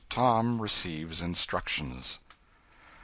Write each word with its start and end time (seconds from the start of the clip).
Tom 0.09 0.59
receives 0.59 1.21
instructions. 1.21 2.17